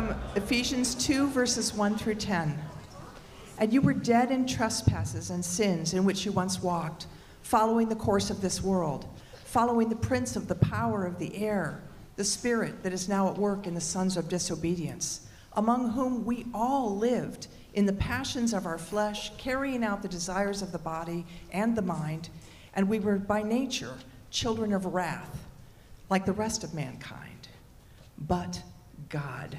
[0.00, 2.58] from Ephesians 2, verses 1 through 10.
[3.58, 7.06] And you were dead in trespasses and sins in which you once walked,
[7.42, 9.04] following the course of this world,
[9.44, 11.82] following the prince of the power of the air,
[12.16, 16.46] the spirit that is now at work in the sons of disobedience, among whom we
[16.54, 21.26] all lived in the passions of our flesh, carrying out the desires of the body
[21.52, 22.30] and the mind,
[22.74, 23.96] and we were by nature
[24.30, 25.44] children of wrath,
[26.08, 27.48] like the rest of mankind.
[28.16, 28.62] But
[29.10, 29.58] God,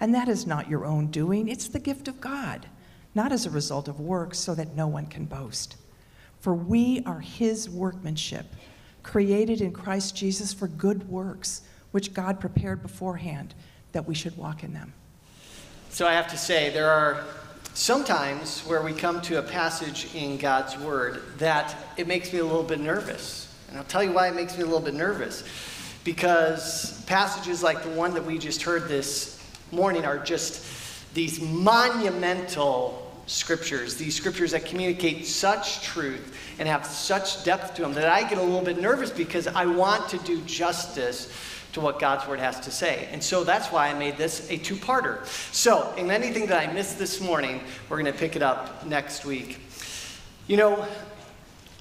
[0.00, 2.66] And that is not your own doing, it's the gift of God,
[3.14, 5.76] not as a result of works, so that no one can boast.
[6.40, 8.46] For we are his workmanship,
[9.02, 13.54] created in Christ Jesus for good works, which God prepared beforehand
[13.92, 14.92] that we should walk in them.
[15.88, 17.24] So I have to say, there are
[17.72, 22.44] sometimes where we come to a passage in God's Word that it makes me a
[22.44, 23.54] little bit nervous.
[23.68, 25.44] And I'll tell you why it makes me a little bit nervous.
[26.04, 29.35] Because passages like the one that we just heard this
[29.72, 30.64] morning are just
[31.14, 37.92] these monumental scriptures, these scriptures that communicate such truth and have such depth to them
[37.94, 41.32] that I get a little bit nervous because I want to do justice
[41.72, 43.08] to what God's word has to say.
[43.12, 45.26] And so that's why I made this a two parter.
[45.52, 49.26] So, in anything that I missed this morning, we're going to pick it up next
[49.26, 49.60] week.
[50.46, 50.86] You know,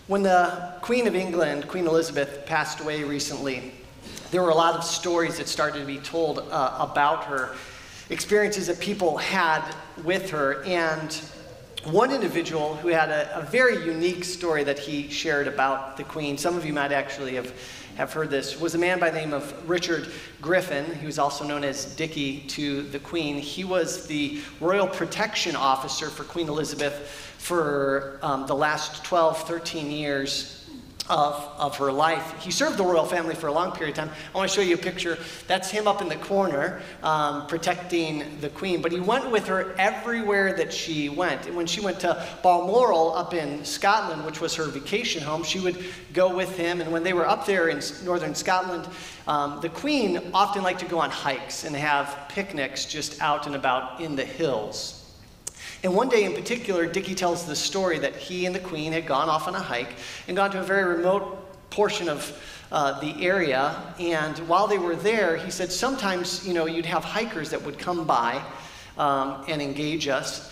[0.07, 3.71] when the Queen of England, Queen Elizabeth, passed away recently,
[4.31, 7.55] there were a lot of stories that started to be told uh, about her,
[8.09, 9.63] experiences that people had
[10.03, 10.63] with her.
[10.63, 11.13] And
[11.85, 16.37] one individual who had a, a, very unique story that he shared about the Queen,
[16.37, 17.53] some of you might actually have,
[17.95, 20.11] have heard this, was a man by the name of Richard
[20.41, 20.85] Griffin.
[20.95, 23.37] He was also known as Dickie to the Queen.
[23.37, 29.91] He was the Royal Protection Officer for Queen Elizabeth for um, the last 12, 13
[29.91, 30.64] years
[31.09, 32.41] of, of her life.
[32.41, 34.15] He served the royal family for a long period of time.
[34.33, 35.17] I want to show you a picture.
[35.47, 38.81] That's him up in the corner um, protecting the queen.
[38.81, 41.45] But he went with her everywhere that she went.
[41.45, 45.59] And when she went to Balmoral up in Scotland, which was her vacation home, she
[45.59, 45.83] would
[46.13, 46.81] go with him.
[46.81, 48.87] And when they were up there in northern Scotland,
[49.27, 53.55] um, the queen often liked to go on hikes and have picnics just out and
[53.55, 55.04] about in the hills.
[55.83, 59.05] And one day in particular, Dickie tells the story that he and the queen had
[59.05, 59.95] gone off on a hike
[60.27, 63.75] and gone to a very remote portion of uh, the area.
[63.99, 67.77] And while they were there, he said sometimes, you know, you'd have hikers that would
[67.77, 68.41] come by
[68.97, 70.51] um, and engage us.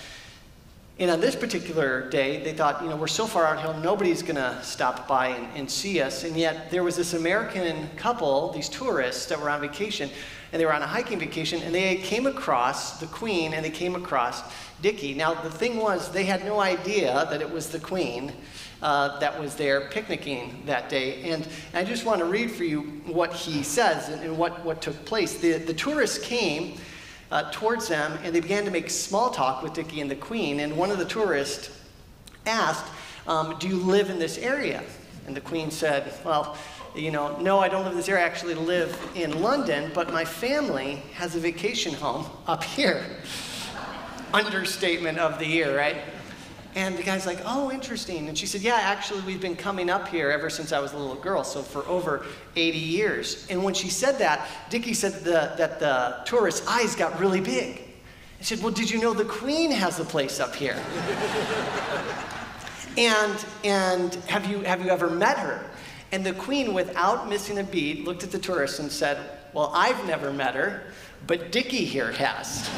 [1.00, 4.22] And on this particular day, they thought, you know, we're so far out hill, nobody's
[4.22, 6.24] going to stop by and, and, see us.
[6.24, 10.12] And yet, there was this American couple, these tourists that were on vacation,
[10.52, 13.72] and they were on a hiking vacation, and they came across the Queen and they
[13.72, 14.44] came across
[14.82, 15.14] Dickie.
[15.14, 18.34] Now, the thing was, they had no idea that it was the Queen
[18.82, 21.32] uh, that was there picnicking that day.
[21.32, 24.82] And I just want to read for you what he says and, and what, what
[24.82, 25.38] took place.
[25.38, 26.78] The, the tourists came
[27.32, 30.60] uh, towards them and they began to make small talk with Dickie and the Queen.
[30.60, 31.70] And one of the tourists
[32.46, 32.86] asked,
[33.26, 34.84] um, Do you live in this area?
[35.28, 36.58] And the Queen said, Well,
[36.96, 38.24] you know, no, I don't live in this area.
[38.24, 43.04] I actually live in London, but my family has a vacation home up here.
[44.34, 45.98] Understatement of the year, right?
[46.76, 48.28] And the guy's like, oh, interesting.
[48.28, 50.98] And she said, yeah, actually, we've been coming up here ever since I was a
[50.98, 53.46] little girl, so for over 80 years.
[53.50, 57.82] And when she said that, Dickie said the, that the tourist's eyes got really big.
[58.40, 60.76] He said, well, did you know the Queen has a place up here?
[62.98, 65.64] and and have, you, have you ever met her?
[66.12, 69.18] And the Queen, without missing a beat, looked at the tourist and said,
[69.54, 70.84] well, I've never met her,
[71.28, 72.70] but Dickie here has.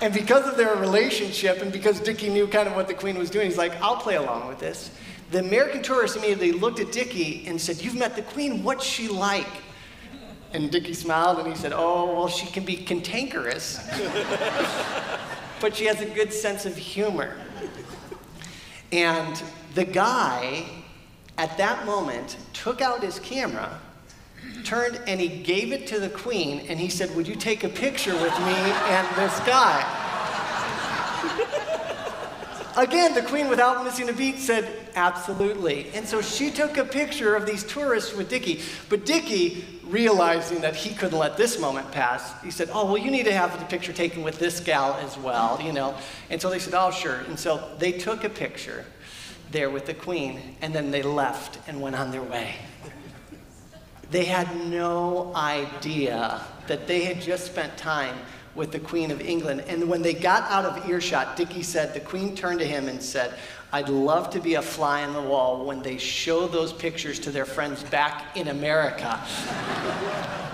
[0.00, 3.30] And because of their relationship and because Dickie knew kind of what the queen was
[3.30, 4.90] doing, he's like, I'll play along with this.
[5.32, 9.08] The American tourist immediately looked at Dickie and said, You've met the queen, what's she
[9.08, 9.46] like?
[10.52, 13.76] And Dickie smiled and he said, Oh, well, she can be cantankerous,
[15.60, 17.36] but she has a good sense of humor.
[18.92, 19.42] And
[19.74, 20.64] the guy
[21.36, 23.78] at that moment took out his camera
[24.62, 27.68] turned and he gave it to the queen and he said, Would you take a
[27.68, 30.04] picture with me and this guy?
[32.76, 35.88] Again, the queen, without missing a beat, said, Absolutely.
[35.94, 38.60] And so she took a picture of these tourists with Dickie.
[38.88, 43.10] But Dickie, realizing that he couldn't let this moment pass, he said, Oh, well, you
[43.10, 45.96] need to have the picture taken with this gal as well, you know.
[46.30, 47.16] And so they said, Oh, sure.
[47.28, 48.84] And so they took a picture
[49.50, 52.54] there with the queen, and then they left and went on their way.
[54.10, 58.16] They had no idea that they had just spent time
[58.54, 59.64] with the Queen of England.
[59.68, 63.02] And when they got out of earshot, Dickie said, the Queen turned to him and
[63.02, 63.34] said,
[63.72, 67.30] I'd love to be a fly on the wall when they show those pictures to
[67.30, 69.20] their friends back in America.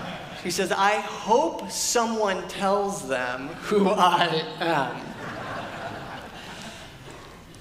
[0.45, 5.01] He says, I hope someone tells them who I am.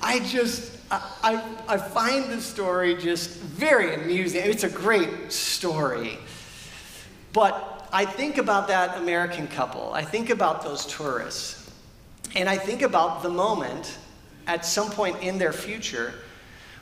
[0.02, 0.73] I just,
[1.22, 4.42] I, I find the story just very amusing.
[4.44, 6.18] It's a great story.
[7.32, 9.92] But I think about that American couple.
[9.92, 11.70] I think about those tourists.
[12.34, 13.98] And I think about the moment
[14.46, 16.14] at some point in their future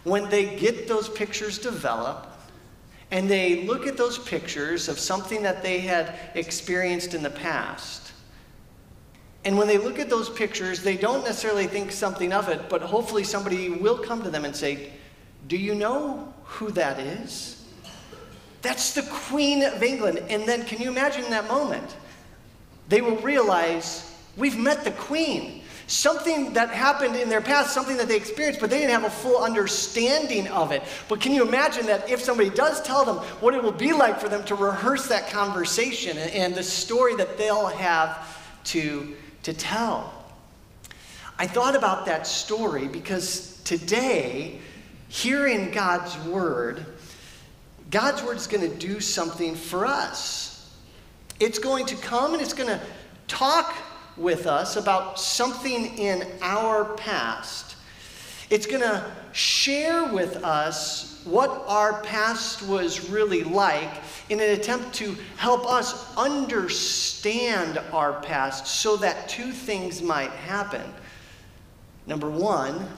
[0.04, 2.28] when they get those pictures developed
[3.10, 8.11] and they look at those pictures of something that they had experienced in the past
[9.44, 12.80] and when they look at those pictures, they don't necessarily think something of it, but
[12.80, 14.90] hopefully somebody will come to them and say,
[15.48, 17.64] Do you know who that is?
[18.62, 20.22] That's the Queen of England.
[20.28, 21.96] And then can you imagine that moment?
[22.88, 25.58] They will realize, We've met the Queen.
[25.88, 29.10] Something that happened in their past, something that they experienced, but they didn't have a
[29.10, 30.82] full understanding of it.
[31.08, 34.18] But can you imagine that if somebody does tell them what it will be like
[34.18, 40.12] for them to rehearse that conversation and the story that they'll have to to tell.
[41.38, 44.60] I thought about that story because today,
[45.08, 46.86] hearing God's word,
[47.90, 50.72] God's word is going to do something for us.
[51.40, 52.80] It's going to come and it's going to
[53.26, 53.74] talk
[54.16, 57.76] with us about something in our past.
[58.50, 63.90] It's going to share with us what our past was really like
[64.28, 70.82] in an attempt to help us understand our past so that two things might happen.
[72.06, 72.88] Number one,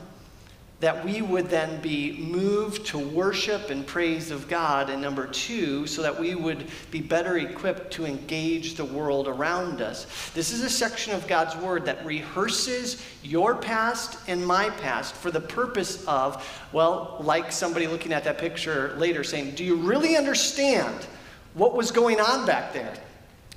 [0.85, 4.91] that we would then be moved to worship and praise of God.
[4.91, 9.81] And number two, so that we would be better equipped to engage the world around
[9.81, 10.31] us.
[10.35, 15.31] This is a section of God's Word that rehearses your past and my past for
[15.31, 20.19] the purpose of, well, like somebody looking at that picture later saying, Do you really
[20.19, 21.07] understand
[21.55, 22.95] what was going on back there?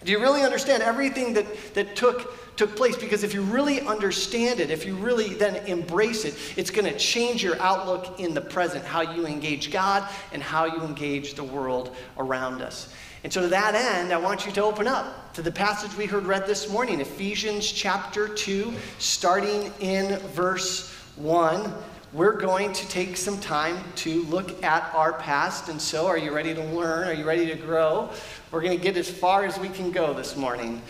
[0.04, 2.96] Do you really understand everything that, that took, took place?
[2.96, 6.98] Because if you really understand it, if you really then embrace it, it's going to
[6.98, 11.44] change your outlook in the present, how you engage God and how you engage the
[11.44, 12.94] world around us.
[13.24, 16.06] And so, to that end, I want you to open up to the passage we
[16.06, 21.74] heard read this morning, Ephesians chapter 2, starting in verse 1
[22.18, 25.70] we're going to take some time to look at our past.
[25.70, 27.08] And so, are you ready to learn?
[27.08, 28.10] Are you ready to grow?
[28.50, 30.82] We're going to get as far as we can go this morning.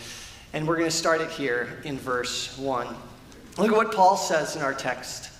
[0.54, 2.86] And we're going to start it here in verse 1.
[3.58, 5.30] Look at what Paul says in our text.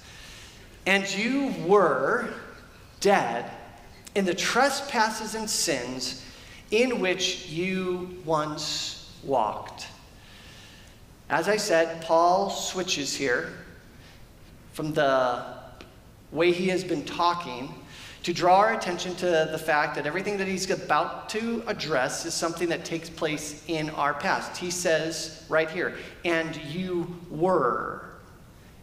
[0.85, 2.35] And you were
[3.01, 3.51] dead
[4.15, 6.23] in the trespasses and sins
[6.71, 9.87] in which you once walked.
[11.31, 13.55] As I said, Paul switches here
[14.75, 15.58] from the
[16.33, 17.73] way he has been talking
[18.23, 22.35] to draw our attention to the fact that everything that he's about to address is
[22.35, 24.57] something that takes place in our past.
[24.57, 28.05] He says right here, and you were.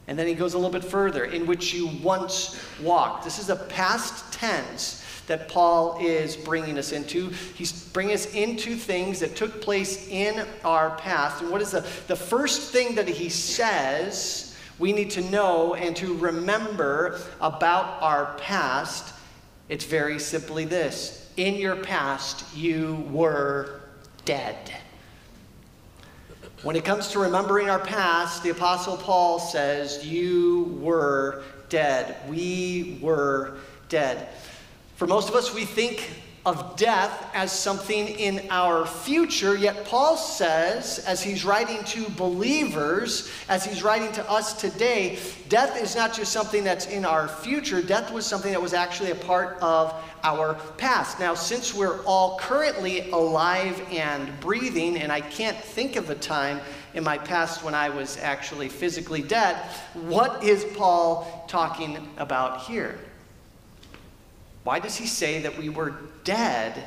[0.07, 3.23] And then he goes a little bit further, in which you once walked.
[3.23, 7.29] This is a past tense that Paul is bringing us into.
[7.55, 11.41] He's bringing us into things that took place in our past.
[11.41, 14.44] And what is the, the first thing that he says
[14.79, 19.13] we need to know and to remember about our past.
[19.69, 23.81] It's very simply this In your past, you were
[24.25, 24.71] dead.
[26.63, 32.15] When it comes to remembering our past, the Apostle Paul says, You were dead.
[32.27, 34.29] We were dead.
[34.95, 36.09] For most of us, we think
[36.45, 39.55] of death as something in our future.
[39.55, 45.17] Yet Paul says, as he's writing to believers, as he's writing to us today,
[45.49, 49.09] death is not just something that's in our future, death was something that was actually
[49.11, 51.19] a part of our past.
[51.19, 56.59] Now, since we're all currently alive and breathing, and I can't think of a time
[56.93, 59.55] in my past when I was actually physically dead,
[59.93, 62.99] what is Paul talking about here?
[64.65, 65.93] Why does he say that we were
[66.23, 66.83] dead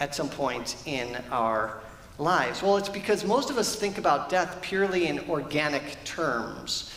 [0.00, 1.80] at some point in our
[2.18, 2.60] lives?
[2.60, 6.92] Well, it's because most of us think about death purely in organic terms.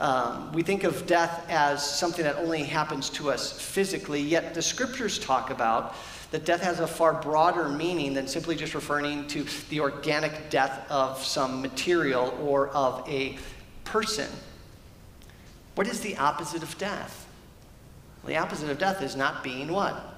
[0.00, 4.62] Um, we think of death as something that only happens to us physically, yet the
[4.62, 5.94] scriptures talk about
[6.30, 10.90] that death has a far broader meaning than simply just referring to the organic death
[10.90, 13.36] of some material or of a
[13.84, 14.30] person.
[15.74, 17.23] What is the opposite of death?
[18.24, 20.10] Well, the opposite of death is not being what?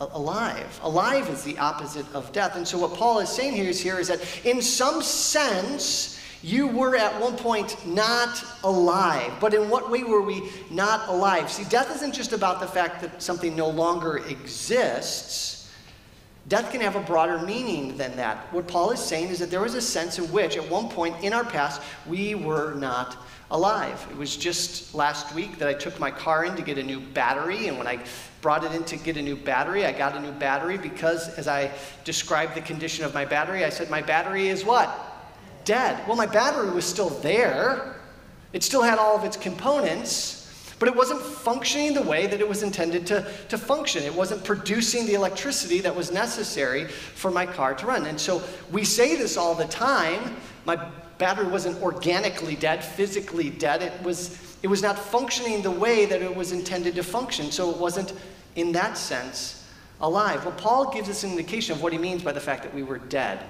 [0.00, 0.80] alive.
[0.82, 2.56] Alive is the opposite of death.
[2.56, 6.66] And so what Paul is saying here is here is that in some sense, you
[6.66, 9.32] were at one point not alive.
[9.40, 11.50] But in what way were we not alive?
[11.50, 15.59] See, death isn't just about the fact that something no longer exists.
[16.50, 18.52] Death can have a broader meaning than that.
[18.52, 21.24] What Paul is saying is that there was a sense in which, at one point
[21.24, 23.16] in our past, we were not
[23.50, 24.06] alive.
[24.10, 27.00] It was just last week that I took my car in to get a new
[27.00, 28.00] battery, and when I
[28.42, 31.48] brought it in to get a new battery, I got a new battery because, as
[31.48, 31.70] I
[32.04, 35.06] described the condition of my battery, I said, My battery is what?
[35.64, 36.06] dead.
[36.06, 37.96] Well, my battery was still there,
[38.52, 40.39] it still had all of its components.
[40.80, 44.02] But it wasn't functioning the way that it was intended to, to function.
[44.02, 48.06] It wasn't producing the electricity that was necessary for my car to run.
[48.06, 50.36] And so we say this all the time.
[50.64, 50.76] My
[51.18, 53.82] battery wasn't organically dead, physically dead.
[53.82, 57.52] It was, it was not functioning the way that it was intended to function.
[57.52, 58.14] So it wasn't,
[58.56, 59.68] in that sense,
[60.00, 60.46] alive.
[60.46, 62.84] Well, Paul gives us an indication of what he means by the fact that we
[62.84, 63.40] were dead.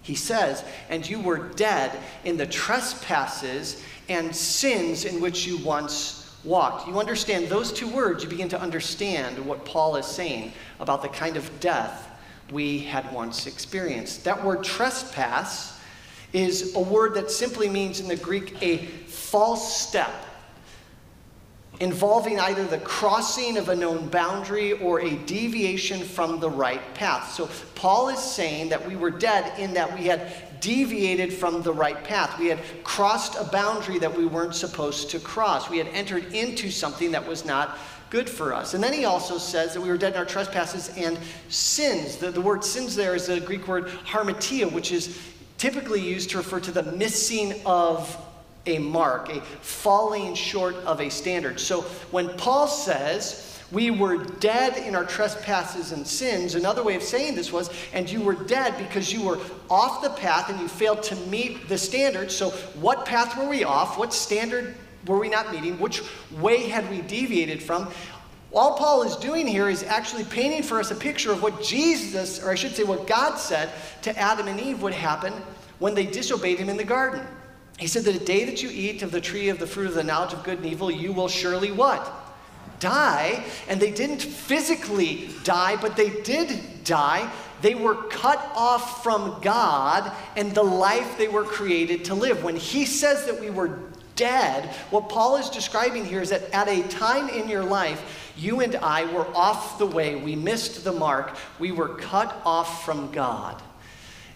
[0.00, 6.23] He says, And you were dead in the trespasses and sins in which you once
[6.44, 6.86] walked.
[6.86, 11.08] You understand those two words, you begin to understand what Paul is saying about the
[11.08, 12.10] kind of death
[12.50, 14.24] we had once experienced.
[14.24, 15.80] That word trespass
[16.32, 20.12] is a word that simply means in the Greek a false step
[21.80, 27.32] involving either the crossing of a known boundary or a deviation from the right path.
[27.32, 31.72] So Paul is saying that we were dead in that we had deviated from the
[31.72, 32.38] right path.
[32.38, 35.68] We had crossed a boundary that we weren't supposed to cross.
[35.68, 37.76] We had entered into something that was not
[38.08, 38.74] good for us.
[38.74, 42.16] And then he also says that we were dead in our trespasses and sins.
[42.16, 45.20] The, the word sins there is the Greek word hamartia, which is
[45.58, 48.16] typically used to refer to the missing of
[48.66, 51.60] a mark, a falling short of a standard.
[51.60, 56.54] So when Paul says, we were dead in our trespasses and sins.
[56.54, 60.10] Another way of saying this was, and you were dead because you were off the
[60.10, 62.30] path and you failed to meet the standard.
[62.30, 63.98] So, what path were we off?
[63.98, 65.78] What standard were we not meeting?
[65.80, 66.02] Which
[66.38, 67.90] way had we deviated from?
[68.52, 72.40] All Paul is doing here is actually painting for us a picture of what Jesus,
[72.40, 73.70] or I should say, what God said
[74.02, 75.32] to Adam and Eve would happen
[75.80, 77.26] when they disobeyed him in the garden.
[77.78, 79.94] He said that the day that you eat of the tree of the fruit of
[79.94, 82.10] the knowledge of good and evil, you will surely what?
[82.78, 83.44] Die.
[83.68, 87.30] And they didn't physically die, but they did die.
[87.62, 92.44] They were cut off from God and the life they were created to live.
[92.44, 93.78] When he says that we were
[94.16, 98.60] dead, what Paul is describing here is that at a time in your life, you
[98.60, 100.14] and I were off the way.
[100.14, 101.36] We missed the mark.
[101.58, 103.60] We were cut off from God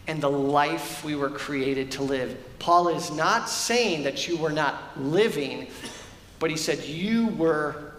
[0.08, 2.36] and the life we were created to live.
[2.58, 5.68] Paul is not saying that you were not living,
[6.40, 7.92] but he said you were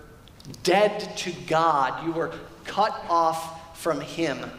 [0.63, 2.03] dead to God.
[2.03, 2.31] You were
[2.65, 4.49] cut off from Him.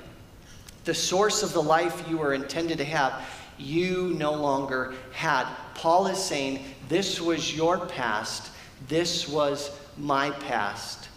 [0.85, 3.28] The source of the life you were intended to have,
[3.59, 5.47] you no longer had.
[5.75, 8.50] Paul is saying, This was your past,
[8.88, 11.09] this was my past.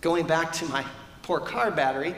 [0.00, 0.84] Going back to my
[1.22, 2.14] poor car battery,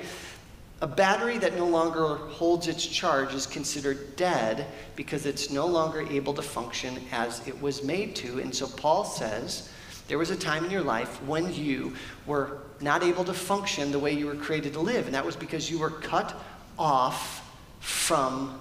[0.82, 6.02] a battery that no longer holds its charge is considered dead because it's no longer
[6.10, 8.40] able to function as it was made to.
[8.40, 9.70] And so Paul says
[10.06, 11.94] there was a time in your life when you
[12.26, 15.34] were not able to function the way you were created to live, and that was
[15.34, 16.38] because you were cut
[16.78, 18.60] off from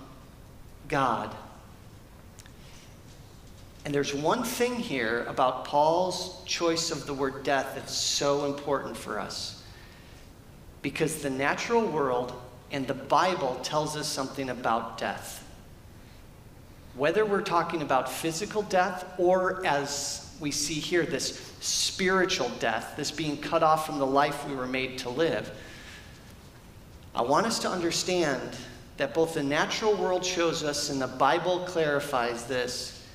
[0.87, 1.35] God.
[3.83, 8.95] And there's one thing here about Paul's choice of the word death that's so important
[8.97, 9.54] for us.
[10.85, 12.31] Because the natural world
[12.71, 15.43] and the Bible tells us something about death.
[16.93, 23.09] Whether we're talking about physical death or, as we see here, this spiritual death, this
[23.09, 25.49] being cut off from the life we were made to live,
[27.15, 28.55] I want us to understand
[28.97, 33.07] that both the natural world shows us and the Bible clarifies this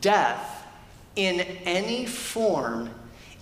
[0.00, 0.66] death
[1.14, 2.90] in any form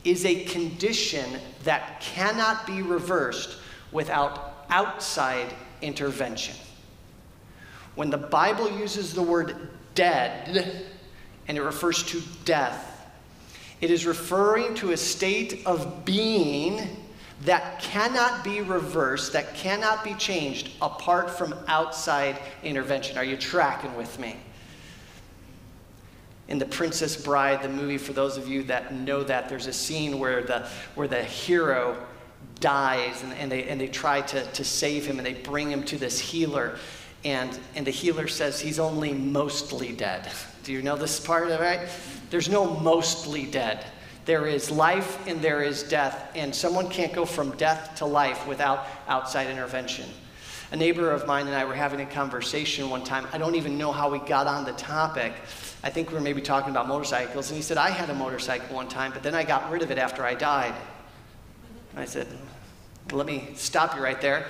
[0.04, 3.56] is a condition that cannot be reversed
[3.92, 6.54] without outside intervention.
[7.94, 10.86] When the Bible uses the word dead,
[11.48, 12.86] and it refers to death,
[13.80, 16.96] it is referring to a state of being
[17.42, 23.16] that cannot be reversed, that cannot be changed apart from outside intervention.
[23.16, 24.36] Are you tracking with me?
[26.50, 29.72] in The Princess Bride, the movie, for those of you that know that, there's a
[29.72, 31.96] scene where the, where the hero
[32.60, 35.82] dies and, and, they, and they try to, to save him and they bring him
[35.84, 36.78] to this healer.
[37.24, 40.30] And, and the healer says he's only mostly dead.
[40.62, 41.88] Do you know this part of it, right?
[42.30, 43.84] There's no mostly dead.
[44.26, 48.46] There is life and there is death, and someone can't go from death to life
[48.46, 50.04] without outside intervention.
[50.72, 53.26] A neighbor of mine and I were having a conversation one time.
[53.32, 55.32] I don't even know how we got on the topic.
[55.82, 57.50] I think we were maybe talking about motorcycles.
[57.50, 59.90] And he said, I had a motorcycle one time, but then I got rid of
[59.90, 60.74] it after I died.
[61.92, 62.26] And I said,
[63.12, 64.46] Let me stop you right there.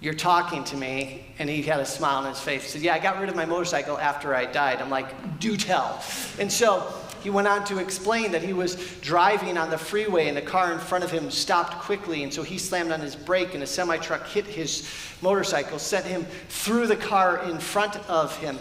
[0.00, 1.24] You're talking to me.
[1.38, 2.62] And he had a smile on his face.
[2.62, 4.80] He said, Yeah, I got rid of my motorcycle after I died.
[4.80, 6.02] I'm like, Do tell.
[6.38, 6.92] And so
[7.22, 10.72] he went on to explain that he was driving on the freeway and the car
[10.72, 12.22] in front of him stopped quickly.
[12.22, 14.88] And so he slammed on his brake and a semi truck hit his
[15.22, 18.58] motorcycle, sent him through the car in front of him.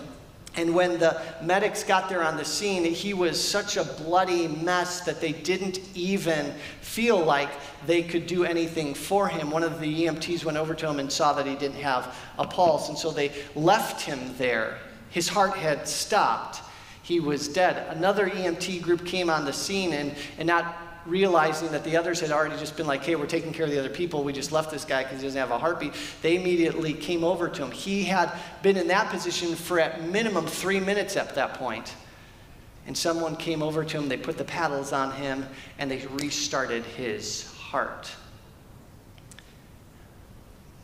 [0.58, 5.02] And when the medics got there on the scene, he was such a bloody mess
[5.02, 7.50] that they didn't even feel like
[7.86, 9.52] they could do anything for him.
[9.52, 12.48] One of the EMTs went over to him and saw that he didn't have a
[12.48, 14.80] pulse, and so they left him there.
[15.10, 16.62] His heart had stopped
[17.06, 17.86] he was dead.
[17.96, 22.32] Another EMT group came on the scene and, and not realizing that the others had
[22.32, 24.24] already just been like, hey, we're taking care of the other people.
[24.24, 25.94] We just left this guy because he doesn't have a heartbeat.
[26.22, 27.72] They immediately came over to him.
[27.72, 28.32] He had
[28.64, 31.96] been in that position for at minimum three minutes at that point.
[32.88, 35.46] And someone came over to him, they put the paddles on him,
[35.80, 38.12] and they restarted his heart.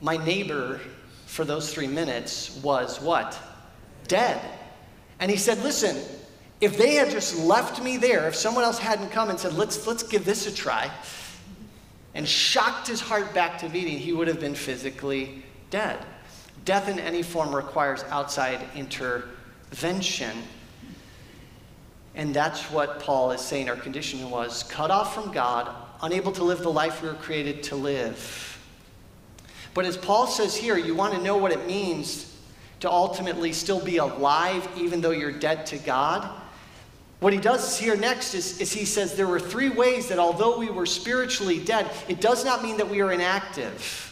[0.02, 0.82] My neighbor
[1.28, 3.40] for those three minutes was what?
[4.08, 4.42] Dead.
[5.20, 5.96] And he said, Listen,
[6.62, 9.86] if they had just left me there, if someone else hadn't come and said, Let's,
[9.88, 10.92] let's give this a try,
[12.14, 15.98] and shocked his heart back to beating, he would have been physically dead.
[16.64, 20.38] Death in any form requires outside intervention.
[22.14, 26.44] And that's what Paul is saying our condition was cut off from God, unable to
[26.44, 28.60] live the life we were created to live.
[29.74, 32.38] But as Paul says here, you want to know what it means
[32.82, 36.41] to ultimately still be alive even though you're dead to God.
[37.22, 40.58] What he does here next is, is, he says there were three ways that although
[40.58, 44.08] we were spiritually dead, it does not mean that we are inactive.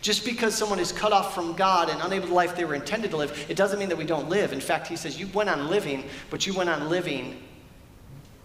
[0.00, 2.64] Just because someone is cut off from God and unable to live the life they
[2.64, 4.52] were intended to live, it doesn't mean that we don't live.
[4.52, 7.42] In fact, he says you went on living, but you went on living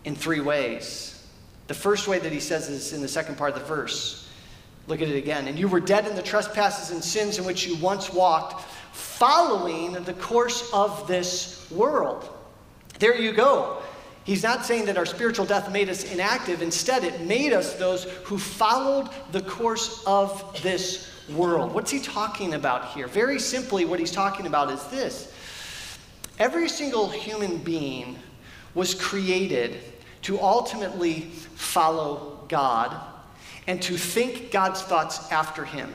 [0.03, 1.23] in three ways.
[1.67, 4.27] The first way that he says is in the second part of the verse.
[4.87, 5.47] Look at it again.
[5.47, 9.93] And you were dead in the trespasses and sins in which you once walked following
[10.05, 12.32] the course of this world.
[12.99, 13.81] There you go.
[14.23, 16.61] He's not saying that our spiritual death made us inactive.
[16.61, 21.73] Instead, it made us those who followed the course of this world.
[21.73, 23.07] What's he talking about here?
[23.07, 25.33] Very simply, what he's talking about is this
[26.39, 28.17] every single human being
[28.73, 29.79] was created
[30.23, 31.21] to ultimately
[31.55, 32.95] follow God
[33.67, 35.93] and to think God's thoughts after him.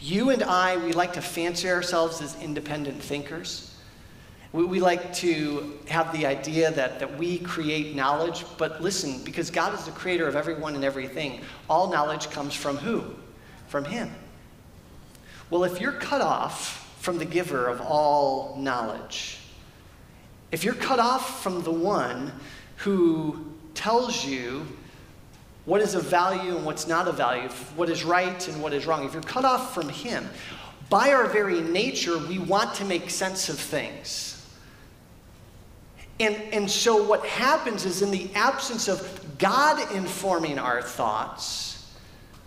[0.00, 3.71] You and I, we like to fancy ourselves as independent thinkers.
[4.52, 9.50] We, we like to have the idea that, that we create knowledge, but listen, because
[9.50, 13.04] God is the creator of everyone and everything, all knowledge comes from who?
[13.68, 14.10] From Him.
[15.50, 19.38] Well, if you're cut off from the giver of all knowledge,
[20.50, 22.32] if you're cut off from the one
[22.76, 24.66] who tells you
[25.64, 28.86] what is of value and what's not of value, what is right and what is
[28.86, 29.04] wrong.
[29.04, 30.28] If you're cut off from Him,
[30.90, 34.31] by our very nature, we want to make sense of things.
[36.20, 41.92] And, and so, what happens is, in the absence of God informing our thoughts,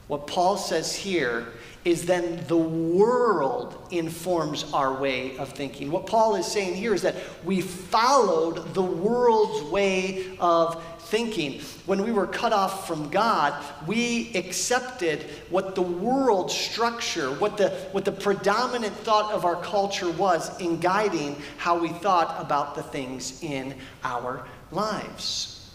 [0.07, 1.47] what Paul says here
[1.83, 5.91] is then the world informs our way of thinking.
[5.91, 11.61] What Paul is saying here is that we followed the world's way of thinking.
[11.85, 17.69] When we were cut off from God, we accepted what the world structure, what the,
[17.91, 22.83] what the predominant thought of our culture was in guiding how we thought about the
[22.83, 25.73] things in our lives.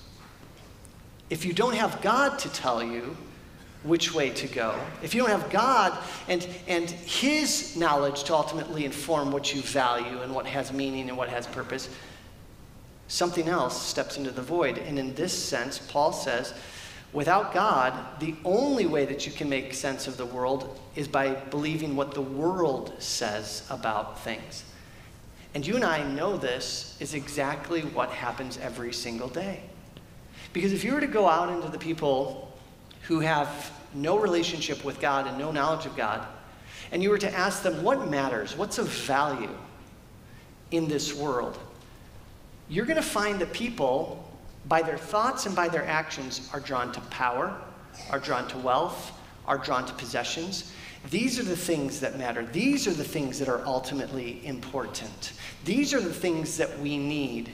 [1.31, 3.17] If you don't have God to tell you,
[3.83, 4.79] which way to go.
[5.03, 5.97] If you don't have God
[6.29, 11.17] and, and His knowledge to ultimately inform what you value and what has meaning and
[11.17, 11.89] what has purpose,
[13.11, 14.79] something else steps into the void.
[14.79, 16.55] And in this sense, Paul says,
[17.13, 21.35] without God, the only way that you can make sense of the world is by
[21.35, 24.65] believing what the world says about things.
[25.55, 29.63] And you and I know this is exactly what happens every single day.
[30.53, 32.57] Because if you were to go out into the people
[33.03, 36.25] who have no relationship with God and no knowledge of God,
[36.93, 39.51] and you were to ask them what matters, what's of value
[40.71, 41.59] in this world,
[42.71, 44.25] you're going to find that people,
[44.69, 47.61] by their thoughts and by their actions, are drawn to power,
[48.11, 49.13] are drawn to wealth,
[49.47, 50.73] are drawn to possessions.
[51.11, 52.47] These are the things that matter.
[52.47, 55.33] These are the things that are ultimately important.
[55.65, 57.51] These are the things that we need.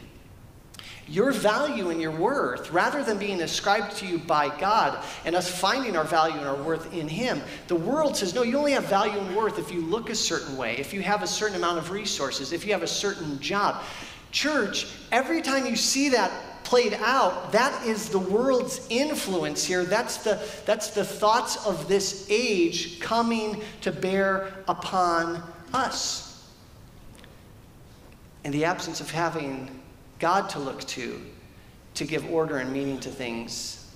[1.09, 5.49] Your value and your worth, rather than being ascribed to you by God and us
[5.49, 8.87] finding our value and our worth in Him, the world says, no, you only have
[8.87, 11.79] value and worth if you look a certain way, if you have a certain amount
[11.79, 13.85] of resources, if you have a certain job.
[14.33, 16.31] Church, every time you see that
[16.67, 19.85] played out, that is the world's influence here.
[19.85, 26.51] That's the, that's the thoughts of this age coming to bear upon us.
[28.43, 29.81] In the absence of having
[30.19, 31.21] God to look to,
[31.95, 33.89] to give order and meaning to things,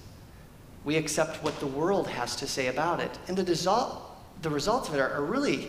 [0.84, 3.18] we accept what the world has to say about it.
[3.28, 4.00] And the, result,
[4.42, 5.68] the results of it are, are really,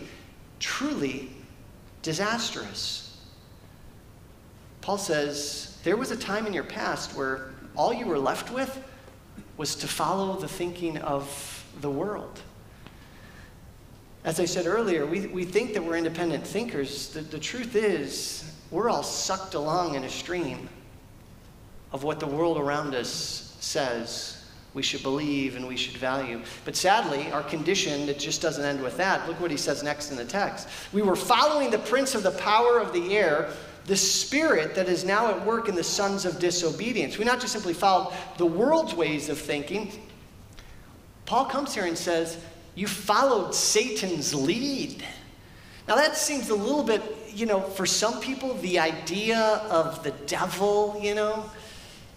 [0.60, 1.32] truly
[2.02, 3.11] disastrous.
[4.82, 8.84] Paul says, there was a time in your past where all you were left with
[9.58, 12.42] was to follow the thinking of the world.
[14.24, 17.10] As I said earlier, we, we think that we're independent thinkers.
[17.10, 20.70] The, the truth is, we're all sucked along in a stream
[21.92, 24.38] of what the world around us says
[24.74, 26.42] we should believe and we should value.
[26.64, 29.28] But sadly, our condition, it just doesn't end with that.
[29.28, 30.70] Look what he says next in the text.
[30.94, 33.52] We were following the prince of the power of the air
[33.86, 37.18] the spirit that is now at work in the sons of disobedience.
[37.18, 39.92] We not just simply followed the world's ways of thinking.
[41.26, 42.38] Paul comes here and says,
[42.76, 45.04] You followed Satan's lead.
[45.88, 49.40] Now, that seems a little bit, you know, for some people, the idea
[49.70, 51.50] of the devil, you know,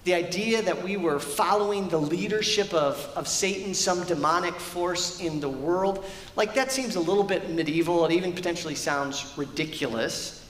[0.05, 5.40] the idea that we were following the leadership of, of Satan, some demonic force in
[5.40, 6.05] the world,
[6.37, 8.05] like that seems a little bit medieval.
[8.05, 10.43] It even potentially sounds ridiculous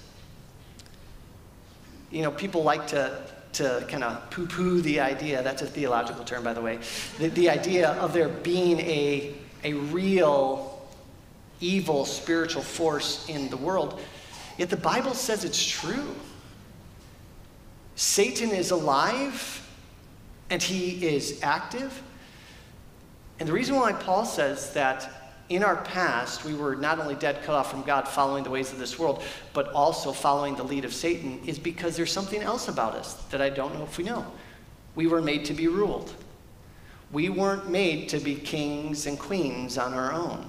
[2.14, 3.20] you know, people like to,
[3.54, 6.78] to kind of poo poo the idea, that's a theological term, by the way,
[7.18, 10.86] the, the idea of there being a, a real
[11.60, 14.00] evil spiritual force in the world.
[14.58, 16.14] Yet the Bible says it's true.
[17.96, 19.68] Satan is alive
[20.50, 22.00] and he is active.
[23.40, 27.42] And the reason why Paul says that in our past, we were not only dead,
[27.42, 30.84] cut off from God, following the ways of this world, but also following the lead
[30.84, 34.04] of Satan, is because there's something else about us that I don't know if we
[34.04, 34.26] know.
[34.94, 36.12] We were made to be ruled.
[37.12, 40.46] We weren't made to be kings and queens on our own.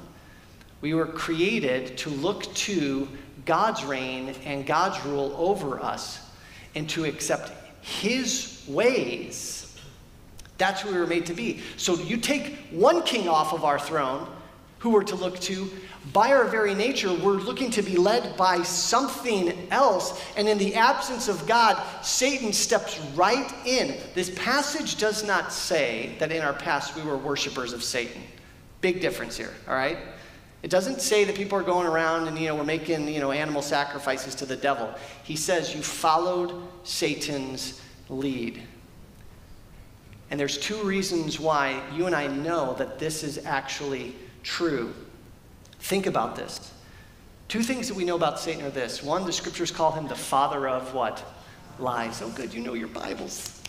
[0.81, 3.07] We were created to look to
[3.45, 6.21] God's reign and God's rule over us
[6.73, 9.77] and to accept His ways.
[10.57, 11.61] That's who we were made to be.
[11.77, 14.27] So you take one king off of our throne,
[14.85, 15.67] who we're to look to.
[16.13, 20.23] By our very nature, we're looking to be led by something else.
[20.37, 23.97] And in the absence of God, Satan steps right in.
[24.13, 28.21] This passage does not say that in our past we were worshipers of Satan.
[28.81, 29.97] Big difference here, all right?
[30.61, 33.31] It doesn't say that people are going around and, you know, we're making, you know,
[33.31, 34.93] animal sacrifices to the devil.
[35.23, 38.61] He says you followed Satan's lead.
[40.29, 44.13] And there's two reasons why you and I know that this is actually
[44.45, 44.93] true.
[45.79, 46.71] Think about this.
[47.47, 49.03] Two things that we know about Satan are this.
[49.03, 51.23] One, the scriptures call him the father of what?
[51.77, 52.21] Lies.
[52.21, 53.61] Oh, good, you know your Bibles.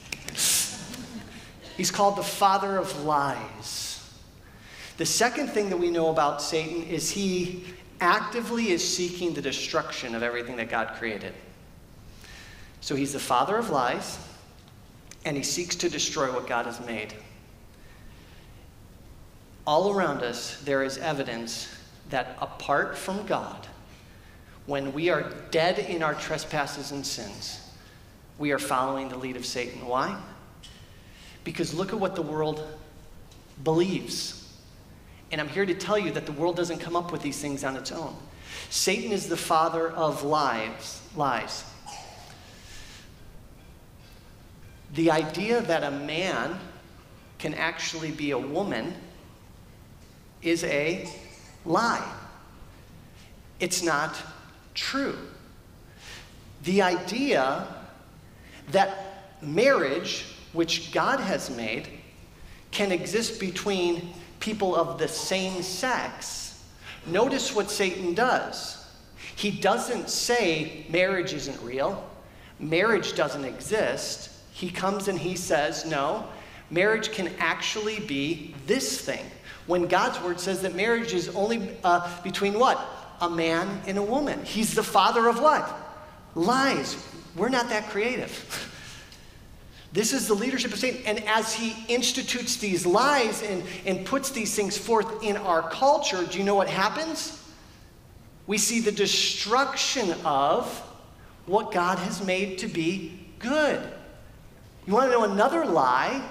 [1.77, 4.09] He's called the father of lies.
[4.97, 7.65] The second thing that we know about Satan is he
[8.01, 11.35] actively is seeking the destruction of everything that God created.
[12.81, 14.19] So he's the father of lies,
[15.25, 17.15] and he seeks to destroy what God has made
[19.67, 21.69] all around us, there is evidence
[22.11, 23.67] that apart from God,
[24.67, 27.61] when we are dead in our trespasses and sins,
[28.39, 29.87] we are following the lead of Satan.
[29.87, 30.19] Why?
[31.45, 32.67] Because look at what the world
[33.65, 34.53] believes.
[35.33, 37.65] And I'm here to tell you that the world doesn't come up with these things
[37.65, 38.15] on its own.
[38.71, 41.65] Satan is the father of lies, lies.
[44.95, 46.59] The idea that a man
[47.39, 48.95] can actually be a woman
[50.47, 51.09] is a
[51.65, 52.13] lie.
[53.59, 54.17] It's not
[54.75, 55.17] true.
[56.63, 57.67] The idea
[58.71, 61.89] that marriage, which God has made,
[62.71, 66.63] can exist between people of the same sex.
[67.07, 68.85] Notice what Satan does.
[69.37, 72.09] He doesn't say marriage isn't real,
[72.59, 74.31] marriage doesn't exist.
[74.53, 76.27] He comes and he says, no,
[76.71, 79.25] marriage can actually be this thing
[79.67, 82.79] when God's word says that marriage is only uh, between what?
[83.21, 84.45] A man and a woman.
[84.45, 85.87] He's the father of what?
[86.37, 86.97] lies.
[87.35, 88.73] We're not that creative.
[89.93, 91.03] This is the leadership of Satan.
[91.07, 96.25] And as he institutes these lies and, and puts these things forth in our culture,
[96.25, 97.43] do you know what happens?
[98.47, 100.67] We see the destruction of
[101.47, 103.81] what God has made to be good.
[104.87, 106.23] You want to know another lie?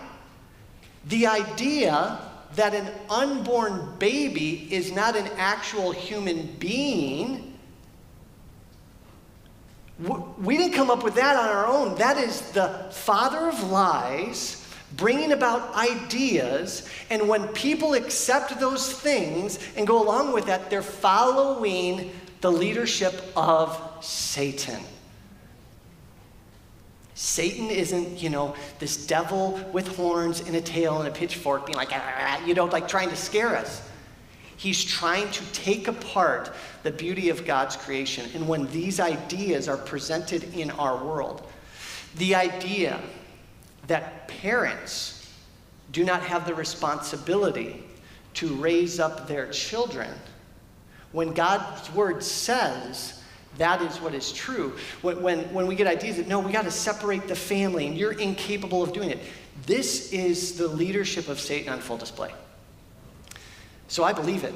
[1.07, 2.19] The idea
[2.55, 7.57] that an unborn baby is not an actual human being.
[10.37, 11.95] We didn't come up with that on our own.
[11.95, 14.61] That is the father of lies
[14.97, 16.89] bringing about ideas.
[17.09, 23.21] And when people accept those things and go along with that, they're following the leadership
[23.35, 24.81] of Satan.
[27.15, 31.77] Satan isn't, you know, this devil with horns and a tail and a pitchfork being
[31.77, 33.81] like, ah, you know, like trying to scare us.
[34.57, 38.29] He's trying to take apart the beauty of God's creation.
[38.33, 41.47] And when these ideas are presented in our world,
[42.15, 42.99] the idea
[43.87, 45.33] that parents
[45.93, 47.81] do not have the responsibility
[48.35, 50.09] to raise up their children,
[51.13, 53.21] when God's word says
[53.57, 54.75] that is what is true.
[55.01, 57.97] When, when, when we get ideas that, no, we got to separate the family and
[57.97, 59.19] you're incapable of doing it,
[59.65, 62.31] this is the leadership of Satan on full display.
[63.87, 64.53] So I believe it.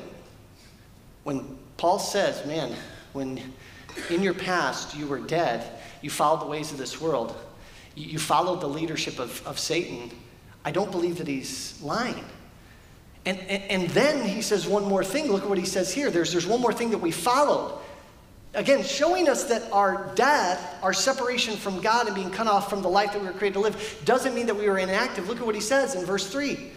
[1.24, 2.76] When Paul says, man,
[3.14, 3.42] when
[4.10, 7.36] in your past you were dead, you followed the ways of this world,
[7.96, 10.12] you, you followed the leadership of, of Satan,
[10.66, 12.26] I don't believe that he's lying.
[13.26, 15.32] And, and, and, then he says one more thing.
[15.32, 16.10] Look at what he says here.
[16.10, 17.78] There's, there's one more thing that we followed.
[18.56, 22.82] Again, showing us that our death, our separation from God and being cut off from
[22.82, 25.28] the life that we were created to live, doesn't mean that we were inactive.
[25.28, 26.72] Look at what he says in verse 3.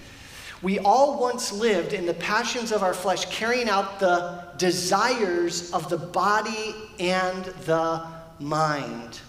[0.61, 5.89] We all once lived in the passions of our flesh, carrying out the desires of
[5.89, 8.07] the body and the
[8.39, 9.21] mind.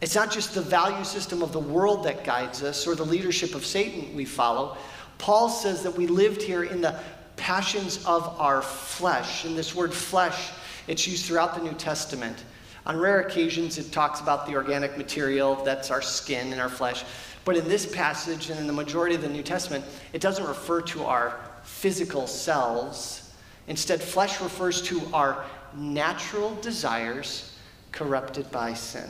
[0.00, 3.54] It's not just the value system of the world that guides us or the leadership
[3.54, 4.76] of Satan we follow.
[5.16, 6.98] Paul says that we lived here in the
[7.36, 9.44] passions of our flesh.
[9.44, 10.50] And this word flesh
[10.86, 12.44] it's used throughout the New Testament.
[12.86, 17.04] On rare occasions, it talks about the organic material that's our skin and our flesh.
[17.44, 20.80] But in this passage and in the majority of the New Testament, it doesn't refer
[20.82, 23.32] to our physical selves.
[23.68, 25.44] Instead, flesh refers to our
[25.74, 27.56] natural desires
[27.92, 29.08] corrupted by sin.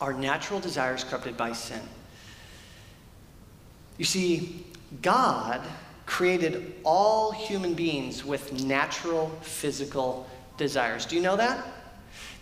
[0.00, 1.80] Our natural desires corrupted by sin.
[3.98, 4.64] You see,
[5.00, 5.60] God
[6.06, 11.06] created all human beings with natural physical desires.
[11.06, 11.66] Do you know that?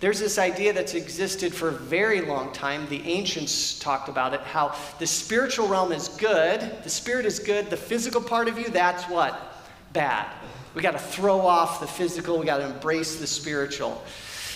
[0.01, 2.89] There's this idea that's existed for a very long time.
[2.89, 7.69] The ancients talked about it how the spiritual realm is good, the spirit is good,
[7.69, 9.63] the physical part of you, that's what?
[9.93, 10.27] Bad.
[10.75, 14.03] We got to throw off the physical, we got to embrace the spiritual.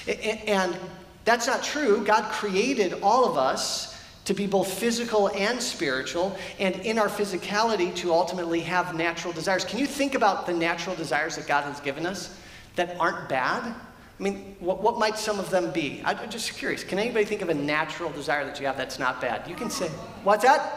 [0.07, 0.75] And
[1.27, 2.03] that's not true.
[2.05, 7.95] God created all of us to be both physical and spiritual, and in our physicality
[7.97, 9.67] to ultimately have natural desires.
[9.67, 12.35] Can you think about the natural desires that God has given us?
[12.77, 13.75] That aren't bad?
[14.19, 16.01] I mean, what, what might some of them be?
[16.05, 16.85] I'm just curious.
[16.85, 19.49] Can anybody think of a natural desire that you have that's not bad?
[19.49, 19.89] You can say,
[20.23, 20.73] what's that?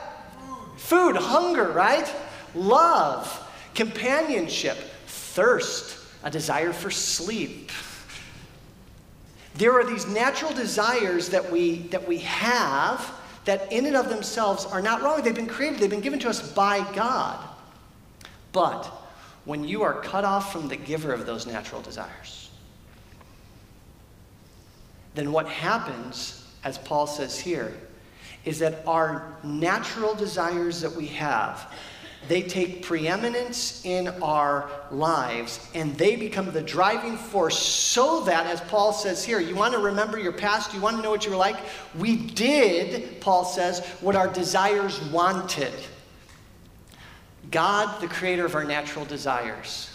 [0.78, 2.12] Food, hunger, right?
[2.56, 7.72] Love, companionship, thirst, a desire for sleep.
[9.56, 13.14] There are these natural desires that we, that we have
[13.46, 15.22] that in and of themselves are not wrong.
[15.22, 17.44] They've been created, they've been given to us by God.
[18.52, 18.92] But
[19.48, 22.50] when you are cut off from the giver of those natural desires.
[25.16, 27.74] Then what happens, as Paul says here,
[28.44, 31.74] is that our natural desires that we have,
[32.28, 38.60] they take preeminence in our lives and they become the driving force so that, as
[38.60, 41.32] Paul says here, you want to remember your past, you want to know what you
[41.32, 41.58] were like?
[41.98, 45.74] We did, Paul says, what our desires wanted.
[47.52, 49.90] God, the creator of our natural desires.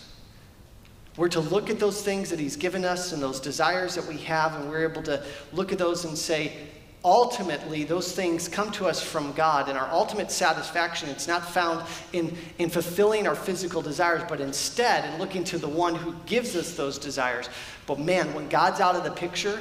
[1.17, 4.19] We're to look at those things that He's given us and those desires that we
[4.19, 6.57] have, and we're able to look at those and say,
[7.05, 11.85] ultimately, those things come to us from God, and our ultimate satisfaction, it's not found
[12.12, 16.57] in, in fulfilling our physical desires, but instead in looking to the one who gives
[16.57, 17.51] us those desires.
[17.87, 19.61] But man, when God's out of the picture,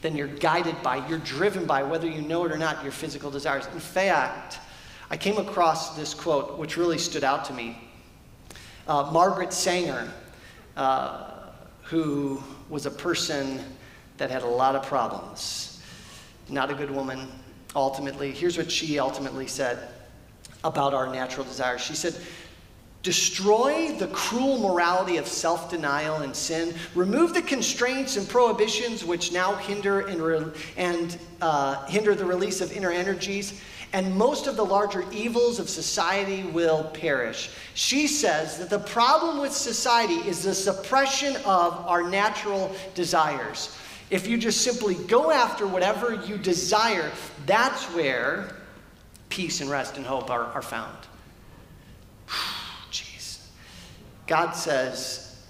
[0.00, 3.30] then you're guided by, you're driven by, whether you know it or not, your physical
[3.30, 3.66] desires.
[3.72, 4.58] In fact,
[5.14, 7.78] I came across this quote, which really stood out to me.
[8.88, 10.12] Uh, Margaret Sanger,
[10.76, 11.50] uh,
[11.82, 13.60] who was a person
[14.16, 15.80] that had a lot of problems,
[16.48, 17.28] not a good woman,
[17.76, 18.32] ultimately.
[18.32, 19.86] Here's what she ultimately said
[20.64, 21.80] about our natural desires.
[21.80, 22.16] She said,
[23.04, 26.74] Destroy the cruel morality of self denial and sin.
[26.96, 32.60] Remove the constraints and prohibitions which now hinder and, re- and uh, hinder the release
[32.60, 33.62] of inner energies.
[33.94, 37.50] And most of the larger evils of society will perish.
[37.74, 43.78] She says that the problem with society is the suppression of our natural desires.
[44.10, 47.08] If you just simply go after whatever you desire,
[47.46, 48.56] that's where
[49.28, 50.98] peace and rest and hope are, are found.
[54.26, 55.40] God says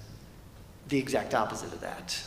[0.88, 2.22] the exact opposite of that.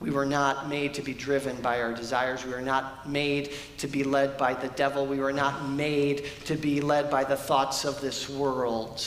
[0.00, 2.44] We were not made to be driven by our desires.
[2.44, 5.06] We were not made to be led by the devil.
[5.06, 9.04] We were not made to be led by the thoughts of this world.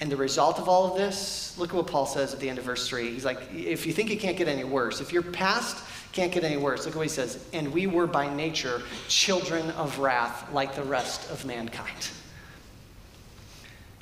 [0.00, 2.58] And the result of all of this, look at what Paul says at the end
[2.58, 3.10] of verse 3.
[3.10, 6.44] He's like, if you think it can't get any worse, if your past can't get
[6.44, 7.44] any worse, look at what he says.
[7.52, 12.10] And we were by nature children of wrath like the rest of mankind.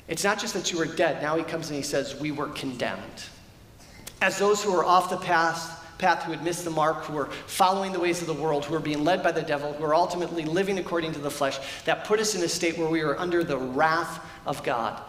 [0.07, 1.21] It's not just that you were dead.
[1.21, 3.23] Now he comes and he says, We were condemned.
[4.21, 7.29] As those who were off the path, path who had missed the mark, who were
[7.47, 9.95] following the ways of the world, who were being led by the devil, who were
[9.95, 13.19] ultimately living according to the flesh, that put us in a state where we were
[13.19, 15.01] under the wrath of God.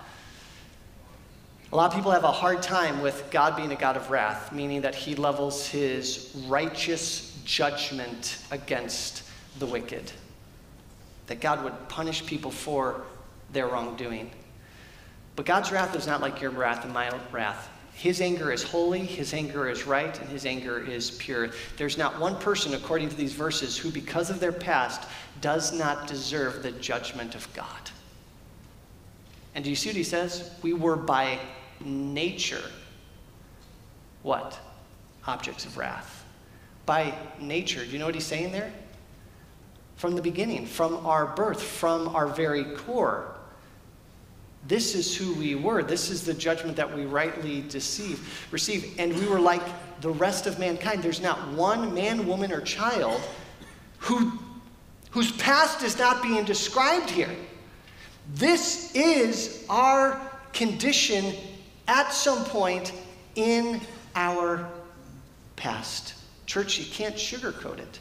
[1.71, 4.53] A lot of people have a hard time with God being a God of wrath,
[4.53, 9.23] meaning that he levels his righteous judgment against
[9.59, 10.11] the wicked.
[11.27, 13.03] That God would punish people for
[13.53, 14.31] their wrongdoing.
[15.37, 17.69] But God's wrath is not like your wrath and my wrath.
[17.99, 21.51] His anger is holy, his anger is right, and his anger is pure.
[21.77, 25.09] There's not one person, according to these verses, who, because of their past,
[25.41, 27.91] does not deserve the judgment of God.
[29.57, 30.53] And do you see what he says?
[30.63, 31.41] We were by
[31.85, 32.63] nature
[34.23, 34.59] what?
[35.27, 36.25] Objects of wrath.
[36.87, 37.85] By nature.
[37.85, 38.73] Do you know what he's saying there?
[39.97, 43.35] From the beginning, from our birth, from our very core.
[44.69, 45.83] This is who we were.
[45.83, 48.95] This is the judgment that we rightly deceive, receive.
[48.99, 49.63] And we were like
[50.03, 51.03] the rest of mankind.
[51.03, 53.21] There's not one man, woman, or child
[53.97, 54.39] who,
[55.11, 57.35] whose past is not being described here.
[58.35, 60.21] This is our
[60.53, 61.35] condition
[61.89, 62.93] at some point
[63.37, 63.81] in
[64.15, 64.69] our
[65.57, 66.15] past.
[66.45, 68.01] Church, you can't sugarcoat it.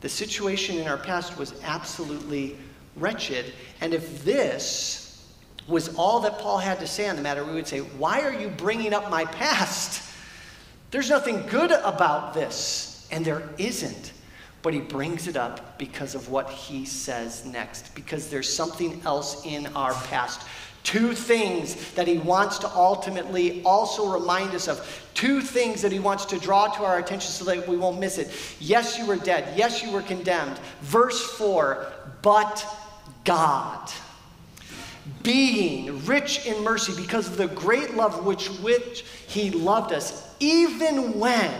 [0.00, 2.56] The situation in our past was absolutely
[2.96, 3.52] wretched.
[3.80, 5.02] And if this
[5.68, 8.32] was all that Paul had to say on the matter, we would say, Why are
[8.32, 10.10] you bringing up my past?
[10.90, 13.08] There's nothing good about this.
[13.10, 14.12] And there isn't.
[14.62, 19.44] But he brings it up because of what he says next, because there's something else
[19.44, 20.46] in our past.
[20.84, 25.08] Two things that he wants to ultimately also remind us of.
[25.14, 28.18] Two things that he wants to draw to our attention so that we won't miss
[28.18, 28.30] it.
[28.60, 29.56] Yes, you were dead.
[29.56, 30.58] Yes, you were condemned.
[30.80, 32.66] Verse 4 But
[33.24, 33.90] God,
[35.22, 41.18] being rich in mercy because of the great love which which he loved us, even
[41.18, 41.52] when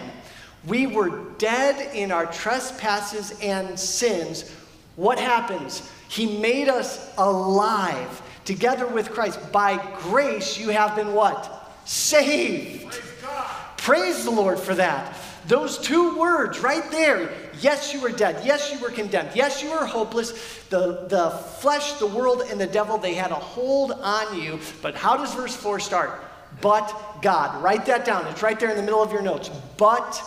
[0.66, 4.50] we were dead in our trespasses and sins,
[4.96, 5.90] what happens?
[6.08, 9.40] He made us alive together with Christ.
[9.50, 11.70] By grace you have been what?
[11.84, 12.90] Saved.
[12.90, 13.42] Praise,
[13.76, 15.16] Praise the Lord for that.
[15.46, 18.44] Those two words right there Yes, you were dead.
[18.44, 19.30] Yes, you were condemned.
[19.34, 20.32] Yes, you were hopeless.
[20.70, 24.58] The, the flesh, the world, and the devil, they had a hold on you.
[24.80, 26.20] But how does verse 4 start?
[26.60, 27.62] But God.
[27.62, 28.26] Write that down.
[28.26, 29.50] It's right there in the middle of your notes.
[29.76, 30.22] But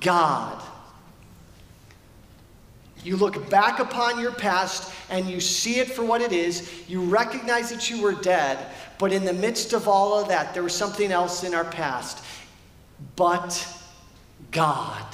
[0.00, 0.62] God.
[3.02, 6.70] You look back upon your past and you see it for what it is.
[6.88, 8.58] You recognize that you were dead,
[8.98, 12.22] but in the midst of all of that, there was something else in our past.
[13.16, 13.66] But
[14.50, 15.06] God.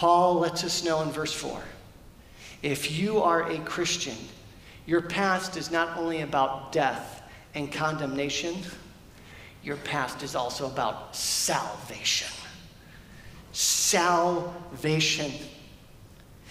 [0.00, 1.60] Paul lets us know in verse 4
[2.62, 4.16] if you are a Christian,
[4.86, 7.22] your past is not only about death
[7.54, 8.56] and condemnation,
[9.62, 12.30] your past is also about salvation.
[13.52, 15.32] Salvation.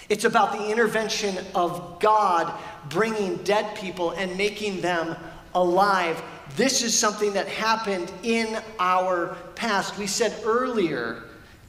[0.09, 2.53] It's about the intervention of God
[2.89, 5.17] bringing dead people and making them
[5.55, 6.21] alive.
[6.55, 9.97] This is something that happened in our past.
[9.97, 11.23] We said earlier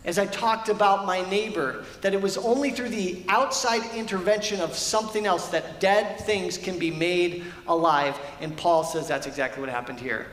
[0.05, 4.75] as I talked about my neighbor, that it was only through the outside intervention of
[4.75, 8.19] something else that dead things can be made alive.
[8.41, 10.27] And Paul says that's exactly what happened here.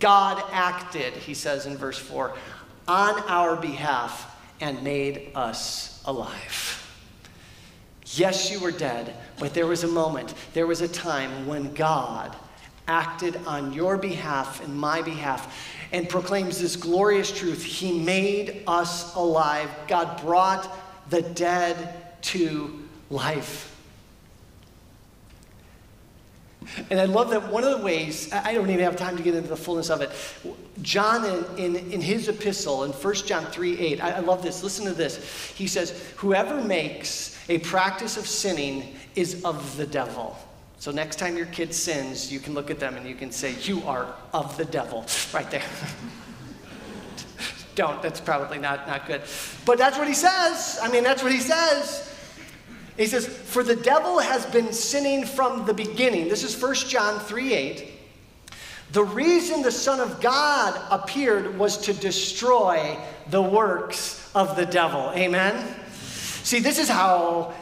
[0.00, 2.34] God acted, he says in verse 4,
[2.86, 4.30] on our behalf
[4.60, 6.80] and made us alive.
[8.06, 12.36] Yes, you were dead, but there was a moment, there was a time when God
[12.86, 17.62] acted on your behalf and my behalf and proclaims this glorious truth.
[17.62, 19.70] He made us alive.
[19.88, 20.68] God brought
[21.10, 23.70] the dead to life.
[26.90, 29.34] And I love that one of the ways, I don't even have time to get
[29.34, 30.10] into the fullness of it.
[30.82, 34.62] John, in, in, in his epistle, in 1 John 3 8, I, I love this.
[34.62, 35.52] Listen to this.
[35.54, 40.36] He says, Whoever makes a practice of sinning is of the devil.
[40.78, 43.54] So next time your kid sins, you can look at them and you can say,
[43.62, 45.62] You are of the devil, right there.
[47.74, 49.22] Don't, that's probably not, not good.
[49.64, 50.78] But that's what he says.
[50.82, 52.10] I mean, that's what he says.
[52.96, 56.28] He says, For the devil has been sinning from the beginning.
[56.28, 57.90] This is 1 John 3 8.
[58.92, 62.96] The reason the Son of God appeared was to destroy
[63.30, 65.10] the works of the devil.
[65.16, 65.74] Amen?
[66.44, 67.52] See, this is how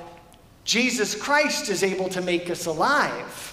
[0.65, 3.49] Jesus Christ is able to make us alive.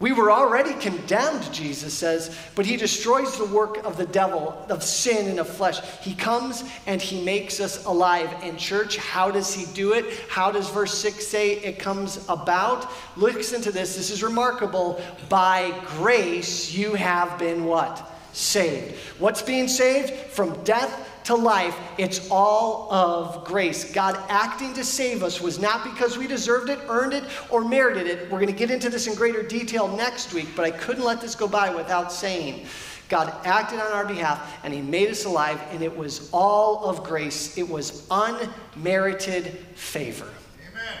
[0.00, 4.82] We were already condemned, Jesus says, but he destroys the work of the devil, of
[4.82, 5.80] sin and of flesh.
[6.00, 8.28] He comes and he makes us alive.
[8.42, 10.04] And, church, how does he do it?
[10.28, 12.90] How does verse 6 say it comes about?
[13.16, 13.96] Listen to this.
[13.96, 15.00] This is remarkable.
[15.28, 18.13] By grace you have been what?
[18.34, 18.96] Saved.
[19.20, 20.12] What's being saved?
[20.12, 23.92] From death to life, it's all of grace.
[23.92, 28.08] God acting to save us was not because we deserved it, earned it, or merited
[28.08, 28.24] it.
[28.24, 31.20] We're going to get into this in greater detail next week, but I couldn't let
[31.20, 32.66] this go by without saying
[33.08, 37.04] God acted on our behalf and He made us alive, and it was all of
[37.04, 37.56] grace.
[37.56, 40.28] It was unmerited favor.
[40.68, 40.98] Amen.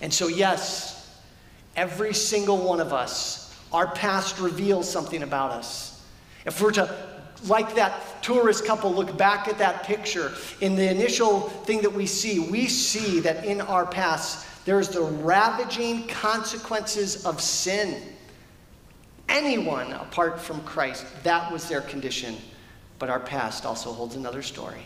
[0.00, 1.20] And so, yes,
[1.74, 5.89] every single one of us, our past reveals something about us.
[6.44, 6.94] If we're to
[7.44, 12.04] like that tourist couple look back at that picture in the initial thing that we
[12.04, 18.02] see we see that in our past there's the ravaging consequences of sin.
[19.28, 22.36] Anyone apart from christ that was their condition.
[22.98, 24.82] But our past also holds another story.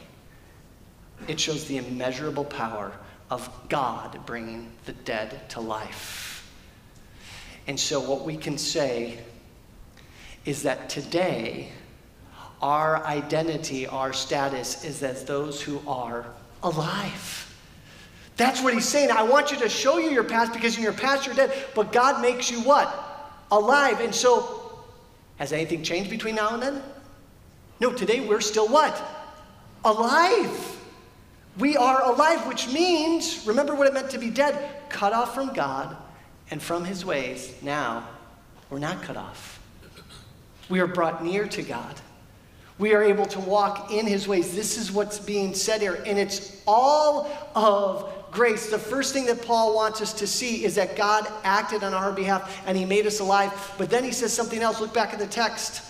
[1.26, 2.92] It shows the immeasurable power
[3.30, 6.48] of god bringing the dead to life.
[7.66, 9.18] And so what we can say
[10.44, 11.70] is that today
[12.62, 16.24] our identity, our status is as those who are
[16.62, 17.54] alive.
[18.36, 19.10] That's what he's saying.
[19.10, 21.92] I want you to show you your past because in your past you're dead, but
[21.92, 22.88] God makes you what?
[23.50, 24.00] Alive.
[24.00, 24.82] And so,
[25.36, 26.82] has anything changed between now and then?
[27.80, 29.00] No, today we're still what?
[29.84, 30.80] Alive.
[31.58, 34.88] We are alive, which means, remember what it meant to be dead?
[34.88, 35.96] Cut off from God
[36.50, 37.54] and from his ways.
[37.62, 38.08] Now,
[38.70, 39.53] we're not cut off.
[40.68, 41.94] We are brought near to God.
[42.78, 44.54] We are able to walk in his ways.
[44.54, 48.68] This is what's being said here, and it's all of grace.
[48.68, 52.12] The first thing that Paul wants us to see is that God acted on our
[52.12, 53.52] behalf and he made us alive.
[53.78, 54.80] But then he says something else.
[54.80, 55.82] Look back at the text.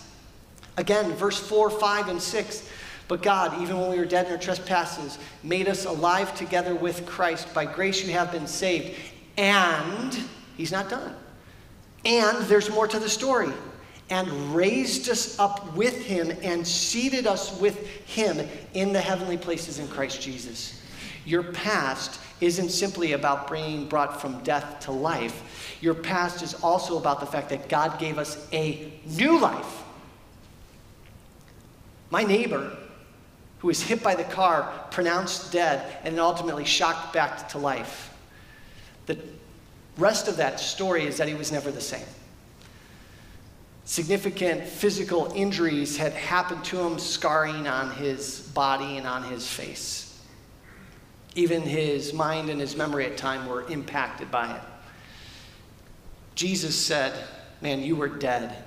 [0.77, 2.71] Again, verse 4, 5, and 6.
[3.09, 7.07] But God, even when we were dead in our trespasses, made us alive together with
[7.07, 7.53] Christ.
[7.55, 8.99] By grace you have been saved.
[9.37, 10.19] And,
[10.57, 11.15] he's not done.
[12.05, 13.53] And there's more to the story
[14.11, 19.79] and raised us up with him and seated us with him in the heavenly places
[19.79, 20.83] in Christ Jesus.
[21.25, 25.79] Your past isn't simply about being brought from death to life.
[25.81, 29.83] Your past is also about the fact that God gave us a new life.
[32.11, 32.77] My neighbor,
[33.59, 38.15] who was hit by the car, pronounced dead, and ultimately shocked back to life.
[39.07, 39.19] The
[39.97, 42.07] rest of that story is that he was never the same.
[43.85, 50.19] Significant physical injuries had happened to him, scarring on his body and on his face.
[51.35, 54.63] Even his mind and his memory at time were impacted by it.
[56.35, 57.13] Jesus said,
[57.61, 58.65] Man, you were dead,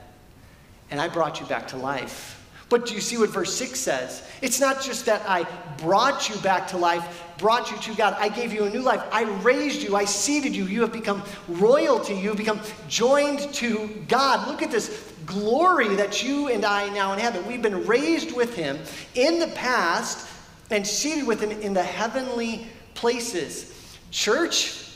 [0.91, 2.36] and I brought you back to life.
[2.69, 4.23] But do you see what verse 6 says?
[4.41, 5.47] It's not just that I
[5.77, 8.15] brought you back to life, brought you to God.
[8.19, 9.01] I gave you a new life.
[9.11, 9.95] I raised you.
[9.95, 10.65] I seated you.
[10.65, 12.13] You have become royalty.
[12.13, 12.59] You have become
[12.89, 14.47] joined to God.
[14.49, 17.45] Look at this glory that you and I now inhabit.
[17.45, 18.79] We've been raised with Him
[19.15, 20.27] in the past
[20.69, 23.73] and seated with Him in the heavenly places.
[24.11, 24.89] Church,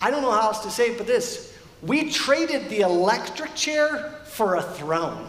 [0.00, 4.14] I don't know how else to say it but this we traded the electric chair
[4.24, 5.28] for a throne.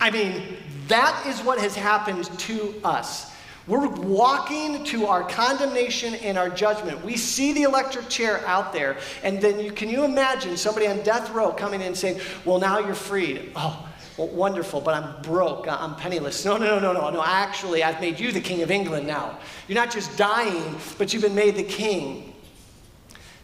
[0.00, 0.56] I mean,
[0.88, 3.32] that is what has happened to us.
[3.66, 7.04] We're walking to our condemnation and our judgment.
[7.04, 11.02] We see the electric chair out there, and then you, can you imagine somebody on
[11.02, 13.50] death row coming in and saying, Well, now you're freed.
[13.56, 15.66] Oh, well, wonderful, but I'm broke.
[15.68, 16.44] I'm penniless.
[16.44, 17.22] No, no, no, no, no, no.
[17.24, 19.38] Actually, I've made you the king of England now.
[19.66, 22.34] You're not just dying, but you've been made the king.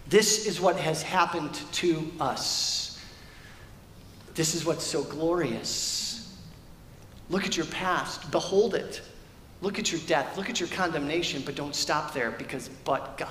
[0.08, 3.00] This is what has happened to us.
[4.34, 6.01] This is what's so glorious.
[7.32, 9.00] Look at your past, behold it.
[9.62, 13.28] Look at your death, look at your condemnation, but don't stop there because but God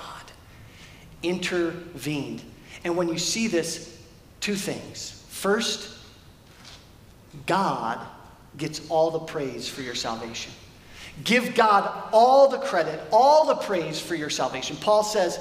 [1.22, 2.42] intervened.
[2.82, 3.96] And when you see this,
[4.40, 5.24] two things.
[5.28, 5.96] First,
[7.46, 8.04] God
[8.56, 10.52] gets all the praise for your salvation.
[11.22, 14.76] Give God all the credit, all the praise for your salvation.
[14.78, 15.38] Paul says,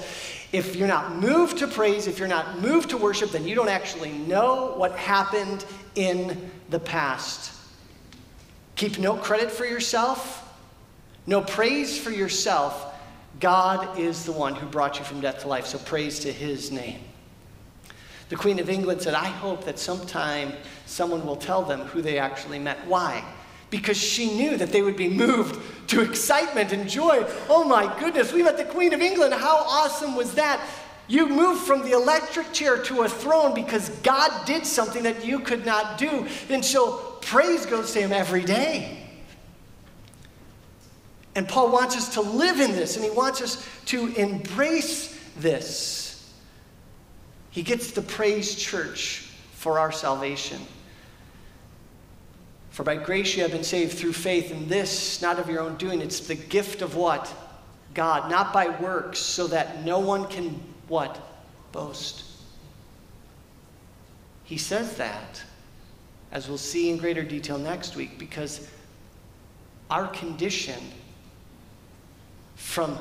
[0.51, 3.69] if you're not moved to praise, if you're not moved to worship, then you don't
[3.69, 7.57] actually know what happened in the past.
[8.81, 10.43] Keep no credit for yourself,
[11.27, 12.95] no praise for yourself.
[13.39, 16.71] God is the one who brought you from death to life, so praise to his
[16.71, 16.99] name.
[18.29, 20.53] The Queen of England said, I hope that sometime
[20.87, 22.79] someone will tell them who they actually met.
[22.87, 23.23] Why?
[23.69, 27.23] Because she knew that they would be moved to excitement and joy.
[27.49, 29.35] Oh my goodness, we met the Queen of England.
[29.35, 30.59] How awesome was that?
[31.07, 35.39] You move from the electric chair to a throne because God did something that you
[35.39, 36.27] could not do.
[36.49, 39.01] And so praise goes to Him every day.
[41.35, 46.33] And Paul wants us to live in this, and he wants us to embrace this.
[47.51, 50.59] He gets the praise church for our salvation.
[52.71, 55.75] For by grace you have been saved through faith, and this not of your own
[55.75, 56.01] doing.
[56.01, 57.33] It's the gift of what?
[57.93, 60.61] God, not by works, so that no one can
[60.91, 61.17] what?
[61.71, 62.25] Boast.
[64.43, 65.41] He says that,
[66.33, 68.67] as we'll see in greater detail next week, because
[69.89, 70.79] our condition
[72.55, 72.97] from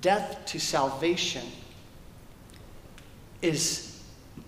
[0.00, 1.44] death to salvation
[3.42, 4.02] is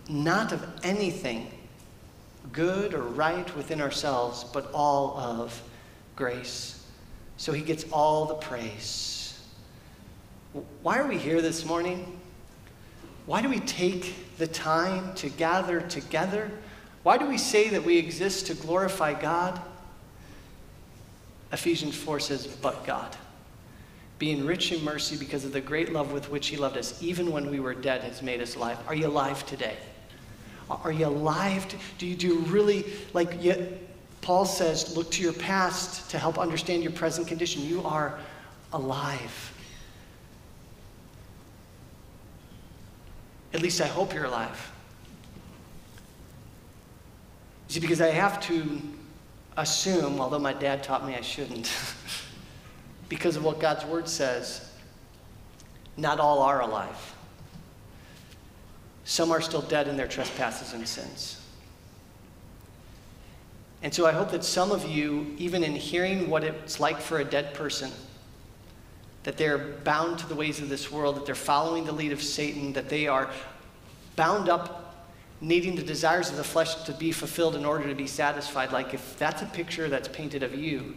[0.09, 1.51] not of anything
[2.53, 5.63] good or right within ourselves, but all of
[6.17, 6.87] grace.
[7.37, 9.39] So he gets all the praise.
[10.83, 12.19] Why are we here this morning?
[13.27, 16.51] Why do we take the time to gather together?
[17.03, 19.61] Why do we say that we exist to glorify God?
[21.53, 23.17] Ephesians 4 says, but God
[24.19, 27.31] being rich in mercy because of the great love with which he loved us, even
[27.31, 28.79] when we were dead, has made us alive.
[28.87, 29.77] Are you alive today?
[30.71, 31.67] Are you alive?
[31.99, 33.79] Do you, do you really, like you,
[34.23, 37.63] Paul says, look to your past to help understand your present condition?
[37.63, 38.19] You are
[38.73, 39.53] alive.
[43.57, 44.71] At least I hope you're alive.
[47.69, 48.83] See, because I have to
[49.57, 51.73] assume, although my dad taught me I shouldn't.
[53.09, 54.71] because of what God's word says,
[55.97, 57.15] not all are alive.
[59.05, 61.41] Some are still dead in their trespasses and sins.
[63.83, 67.21] And so I hope that some of you, even in hearing what it's like for
[67.21, 67.91] a dead person,
[69.27, 72.23] that they're bound to the ways of this world, that they're following the lead of
[72.23, 73.29] Satan, that they are
[74.15, 75.09] bound up
[75.41, 78.71] needing the desires of the flesh to be fulfilled in order to be satisfied.
[78.71, 80.97] Like if that's a picture that's painted of you,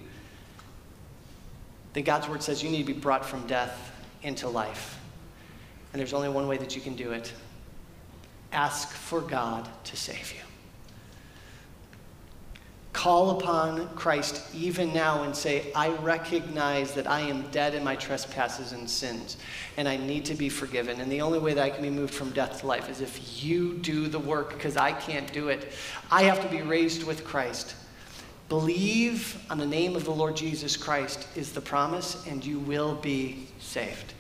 [1.93, 4.99] then God's word says you need to be brought from death into life.
[5.91, 7.34] And there's only one way that you can do it
[8.51, 10.49] ask for God to save you.
[12.92, 17.96] Call upon Christ even now and say, I recognize that I am dead in my
[17.96, 19.38] trespasses and sins,
[19.78, 21.00] and I need to be forgiven.
[21.00, 23.44] And the only way that I can be moved from death to life is if
[23.44, 25.72] you do the work, because I can't do it.
[26.12, 27.76] I have to be raised with Christ.
[28.50, 32.96] Believe on the name of the Lord Jesus Christ is the promise, and you will
[32.96, 34.14] be saved.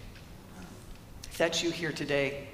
[1.23, 2.47] If that's you here today,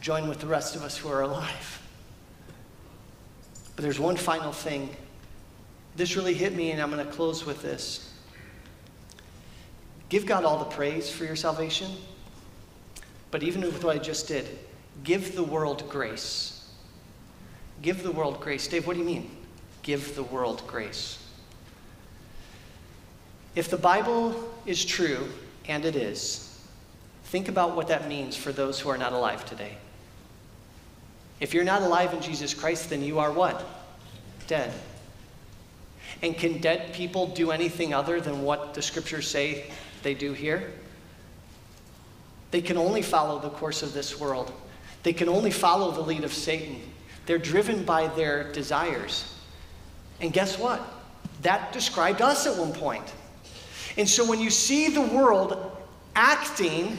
[0.00, 1.80] join with the rest of us who are alive.
[3.76, 4.94] But there's one final thing.
[5.96, 8.12] This really hit me, and I'm going to close with this.
[10.08, 11.90] Give God all the praise for your salvation,
[13.30, 14.46] but even with what I just did,
[15.02, 16.70] give the world grace.
[17.82, 18.68] Give the world grace.
[18.68, 19.30] Dave, what do you mean?
[19.84, 21.18] give the world grace.
[23.54, 25.28] If the Bible is true,
[25.68, 26.58] and it is,
[27.24, 29.76] think about what that means for those who are not alive today.
[31.40, 33.64] If you're not alive in Jesus Christ, then you are what?
[34.46, 34.72] Dead.
[36.22, 39.70] And can dead people do anything other than what the scriptures say
[40.02, 40.72] they do here?
[42.50, 44.52] They can only follow the course of this world.
[45.02, 46.80] They can only follow the lead of Satan.
[47.26, 49.34] They're driven by their desires.
[50.20, 50.80] And guess what?
[51.42, 53.12] That described us at one point.
[53.96, 55.76] And so when you see the world
[56.14, 56.98] acting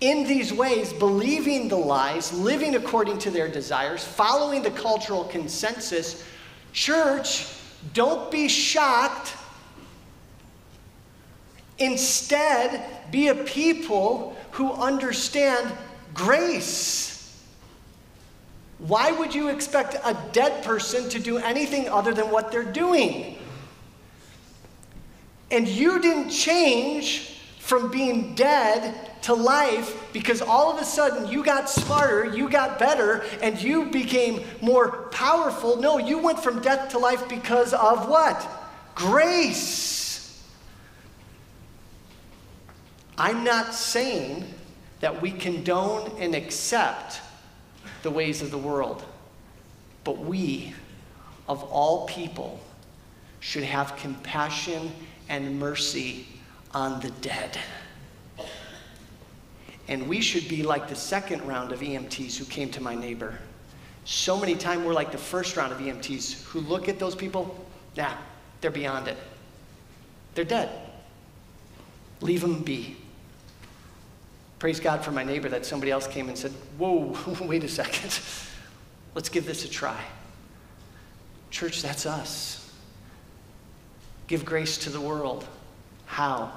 [0.00, 6.24] in these ways, believing the lies, living according to their desires, following the cultural consensus,
[6.72, 7.46] church,
[7.92, 9.34] don't be shocked.
[11.78, 15.72] Instead, be a people who understand
[16.12, 17.42] grace.
[18.78, 23.38] Why would you expect a dead person to do anything other than what they're doing?
[25.50, 31.42] And you didn't change from being dead to life because all of a sudden you
[31.42, 35.76] got smarter, you got better, and you became more powerful.
[35.78, 38.46] No, you went from death to life because of what?
[38.94, 40.44] Grace.
[43.16, 44.44] I'm not saying
[45.00, 47.22] that we condone and accept
[48.02, 49.02] the ways of the world,
[50.04, 50.74] but we,
[51.48, 52.60] of all people,
[53.40, 54.92] should have compassion
[55.30, 56.26] and mercy
[56.72, 57.58] on the dead.
[59.88, 63.38] And we should be like the second round of EMTs who came to my neighbor.
[64.04, 67.66] So many times we're like the first round of EMTs who look at those people,
[67.96, 68.12] nah,
[68.60, 69.16] they're beyond it.
[70.34, 70.70] They're dead.
[72.20, 72.96] Leave them be.
[74.58, 78.18] Praise God for my neighbor that somebody else came and said, Whoa, wait a second.
[79.14, 80.02] Let's give this a try.
[81.50, 82.72] Church, that's us.
[84.26, 85.46] Give grace to the world.
[86.06, 86.50] How?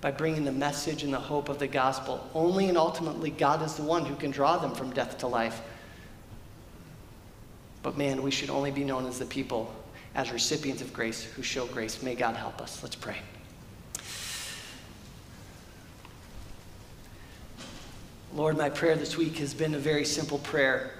[0.00, 2.28] By bringing the message and the hope of the gospel.
[2.34, 5.60] Only and ultimately, God is the one who can draw them from death to life.
[7.82, 9.74] But man, we should only be known as the people,
[10.14, 12.02] as recipients of grace, who show grace.
[12.02, 12.82] May God help us.
[12.82, 13.16] Let's pray.
[18.34, 20.92] Lord, my prayer this week has been a very simple prayer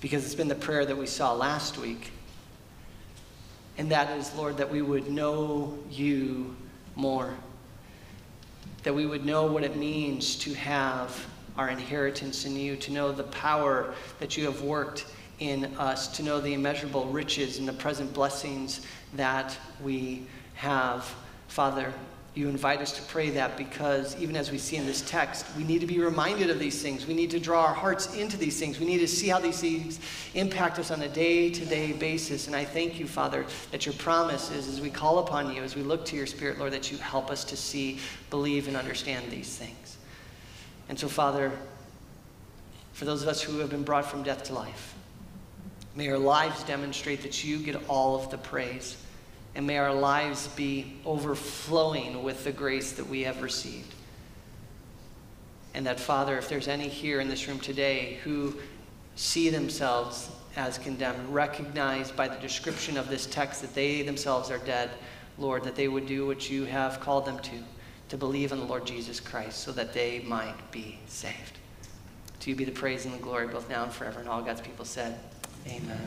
[0.00, 2.10] because it's been the prayer that we saw last week.
[3.78, 6.56] And that is, Lord, that we would know you
[6.94, 7.32] more.
[8.84, 11.26] That we would know what it means to have
[11.56, 15.06] our inheritance in you, to know the power that you have worked
[15.40, 21.12] in us, to know the immeasurable riches and the present blessings that we have.
[21.48, 21.92] Father,
[22.34, 25.62] you invite us to pray that because even as we see in this text, we
[25.62, 27.06] need to be reminded of these things.
[27.06, 28.80] We need to draw our hearts into these things.
[28.80, 30.00] We need to see how these things
[30.34, 32.48] impact us on a day to day basis.
[32.48, 35.76] And I thank you, Father, that your promise is as we call upon you, as
[35.76, 39.30] we look to your Spirit, Lord, that you help us to see, believe, and understand
[39.30, 39.96] these things.
[40.88, 41.52] And so, Father,
[42.94, 44.94] for those of us who have been brought from death to life,
[45.94, 48.96] may our lives demonstrate that you get all of the praise.
[49.54, 53.94] And may our lives be overflowing with the grace that we have received.
[55.74, 58.54] And that, Father, if there's any here in this room today who
[59.16, 64.58] see themselves as condemned, recognize by the description of this text that they themselves are
[64.58, 64.90] dead,
[65.38, 67.50] Lord, that they would do what you have called them to,
[68.08, 71.58] to believe in the Lord Jesus Christ so that they might be saved.
[72.40, 74.20] To you be the praise and the glory both now and forever.
[74.20, 75.18] And all God's people said,
[75.66, 75.98] Amen.